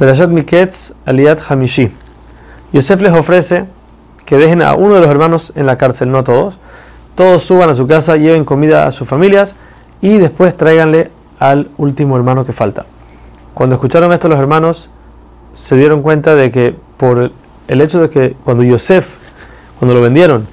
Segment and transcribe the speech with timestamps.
[0.00, 1.92] Perashat Miketz Aliyat Hamishi.
[2.72, 3.66] Yosef les ofrece
[4.24, 6.56] que dejen a uno de los hermanos en la cárcel, no a todos.
[7.14, 9.54] Todos suban a su casa, lleven comida a sus familias
[10.00, 12.86] y después tráiganle al último hermano que falta.
[13.52, 14.88] Cuando escucharon esto los hermanos
[15.52, 17.30] se dieron cuenta de que por
[17.68, 19.18] el hecho de que cuando Yosef,
[19.78, 20.46] cuando lo vendieron,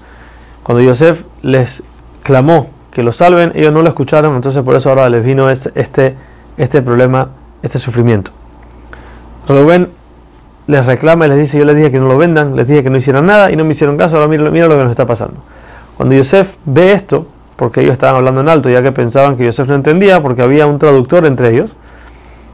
[0.61, 1.83] cuando Yosef les
[2.21, 6.17] clamó que lo salven, ellos no lo escucharon, entonces por eso ahora les vino este,
[6.57, 7.29] este problema,
[7.63, 8.36] este sufrimiento.
[9.47, 9.89] Rubén
[10.67, 12.89] les reclama y les dice, yo les dije que no lo vendan, les dije que
[12.89, 15.35] no hicieran nada y no me hicieron caso, ahora mira, lo que nos está pasando.
[15.95, 19.67] Cuando Yosef ve esto, porque ellos estaban hablando en alto, ya que pensaban que Yosef
[19.67, 21.75] no entendía, porque había un traductor entre ellos,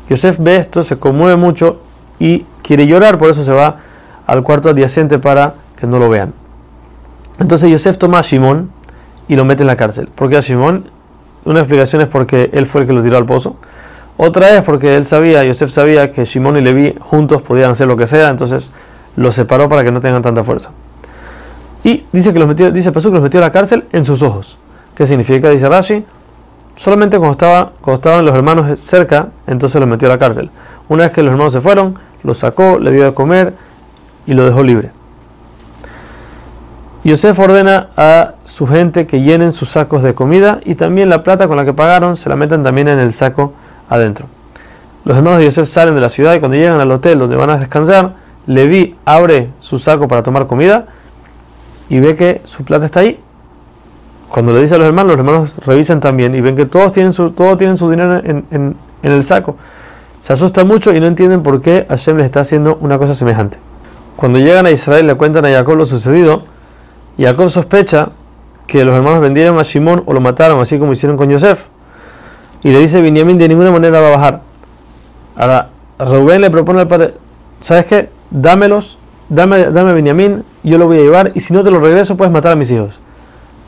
[0.10, 1.82] Yosef ve esto, se conmueve mucho
[2.20, 3.78] y quiere llorar, por eso se va
[4.28, 6.34] al cuarto adyacente para que no lo vean.
[7.40, 8.70] Entonces Yosef toma a Shimón
[9.28, 10.08] y lo mete en la cárcel.
[10.14, 10.90] ¿Por qué a Shimón?
[11.46, 13.58] Una explicación es porque él fue el que lo tiró al pozo.
[14.18, 17.98] Otra es porque él sabía, Yosef sabía que Shimón y Levi juntos podían hacer lo
[17.98, 18.72] que sea, entonces
[19.16, 20.70] los separó para que no tengan tanta fuerza.
[21.84, 24.22] Y dice que los metió, dice Pasuk que los metió a la cárcel en sus
[24.22, 24.58] ojos.
[24.96, 25.50] ¿Qué significa?
[25.50, 26.06] Dice Rashi,
[26.76, 30.50] solamente cuando, cuando estaban los hermanos cerca, entonces los metió a la cárcel.
[30.88, 33.54] Una vez que los hermanos se fueron, lo sacó, le dio de comer
[34.26, 34.92] y lo dejó libre.
[37.04, 41.50] Yosef ordena a su gente que llenen sus sacos de comida y también la plata
[41.50, 43.54] con la que pagaron se la metan también en el saco
[43.94, 44.28] adentro.
[45.06, 47.50] Los hermanos de Yosef salen de la ciudad y cuando llegan al hotel donde van
[47.50, 48.14] a descansar,
[48.48, 50.86] Levi abre su saco para tomar comida
[51.90, 53.20] y ve que su plata está ahí.
[54.30, 57.14] Cuando le dice a los hermanos, los hermanos revisan también y ven que todos tienen
[57.14, 59.58] su, todos tienen su dinero en, en, el saco.
[60.20, 63.60] Se asustan mucho y no entienden por qué Hashem les está haciendo una cosa semejante.
[64.16, 66.44] Cuando llegan a Israel le cuentan a Jacob lo sucedido.
[67.18, 68.10] Jacob sospecha
[68.66, 71.68] que los hermanos vendieron a Simón o lo mataron, así como hicieron con Yosef.
[72.64, 74.42] Y le dice, Benjamín de ninguna manera va a bajar.
[75.36, 75.70] Ahora,
[76.00, 77.16] Rubén le propone al padre,
[77.60, 78.10] ¿sabes qué?
[78.32, 78.98] Dámelos,
[79.30, 82.32] dame, dame a yo lo voy a llevar, y si no te lo regreso, puedes
[82.32, 83.00] matar a mis hijos.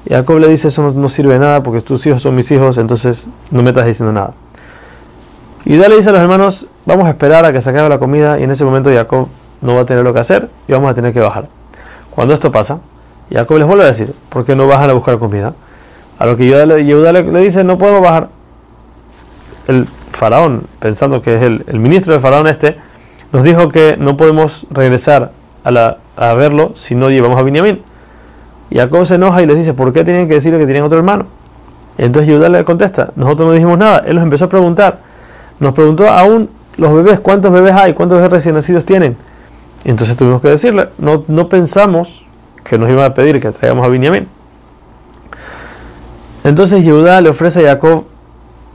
[0.06, 2.78] Y Jacob le dice, eso no, sirve de nada, porque tus hijos son mis hijos,
[2.78, 4.34] entonces no me estás diciendo nada.
[5.66, 8.40] Y le dice a los hermanos, vamos a esperar a que se acabe la comida,
[8.40, 9.28] y en ese momento Jacob
[9.62, 11.50] no va a tener lo que hacer, y vamos a tener que bajar.
[12.12, 12.80] Cuando esto pasa,
[13.32, 15.54] Jacob les vuelve a decir, ¿por qué no bajan a buscar comida?
[16.18, 18.30] A lo que Yehuda le, le dice, no podemos bajar
[19.68, 22.78] el faraón, pensando que es el, ministro del faraón este,
[23.32, 25.32] nos dijo que no podemos regresar
[25.64, 27.82] a, a verlo si no llevamos a Benjamín.
[28.70, 30.98] Y Jacob se enoja y les dice, ¿por qué tienen que decirle que tienen otro
[30.98, 31.28] hermano?
[31.98, 35.00] Entonces Judá le contesta, nosotros no dijimos nada, él nos empezó a preguntar,
[35.60, 37.94] nos preguntó aún los bebés, ¿cuántos bebés hay?
[37.94, 39.16] ¿Cuántos bebés recién nacidos tienen?
[39.86, 42.26] Entonces tuvimos que decirle, no, no pensamos
[42.64, 44.28] que nos iba a pedir que traigamos a Benjamín.
[46.44, 48.06] Entonces Judá le ofrece a Jacob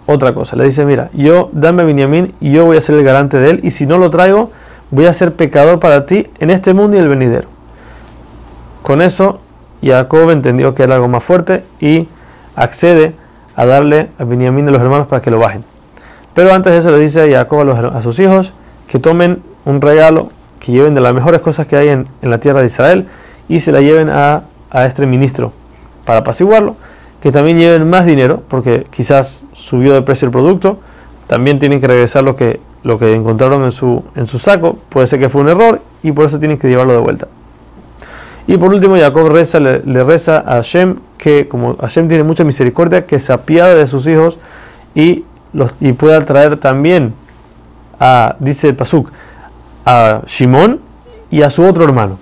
[0.06, 0.56] otra cosa.
[0.56, 3.50] Le dice, mira, yo dame a Benjamín y yo voy a ser el garante de
[3.50, 4.50] él y si no lo traigo,
[4.90, 7.48] voy a ser pecador para ti en este mundo y el venidero.
[8.82, 9.40] Con eso,
[9.82, 12.08] Jacob entendió que era algo más fuerte y
[12.56, 13.14] accede
[13.56, 15.64] a darle a Benjamín a los hermanos para que lo bajen.
[16.34, 18.52] Pero antes de eso le dice a Jacob a, sus hijos
[18.88, 22.60] que tomen un regalo, que lleven de las mejores cosas que hay en, la tierra
[22.60, 23.08] de Israel
[23.48, 25.52] y se la lleven a, a este ministro
[26.04, 26.76] para apaciguarlo
[27.20, 30.78] que también lleven más dinero, porque quizás subió de precio el producto,
[31.26, 35.06] también tienen que regresar lo que, lo que encontraron en su, en su saco, puede
[35.06, 37.28] ser que fue un error y por eso tienen que llevarlo de vuelta.
[38.46, 43.06] Y por último, Jacob reza, le, reza a Hashem que, como Hashem tiene mucha misericordia,
[43.06, 44.38] que se apiade de sus hijos
[44.94, 47.14] y, los, y pueda traer también,
[48.00, 49.10] a, dice el Pasuk,
[49.84, 50.80] a Shimón
[51.30, 52.18] y a su otro hermano,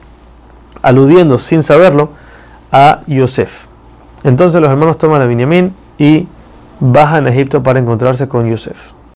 [0.83, 2.11] aludiendo sin saberlo
[2.73, 3.68] a Yosef.
[4.25, 6.27] Entonces los hermanos toman a Benjamín y
[6.81, 8.93] bajan a Egipto para encontrarse con Yosef.